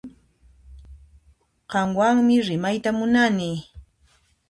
Qanwanmi 1.71 2.35
rimayta 2.47 2.89
munani 2.97 3.51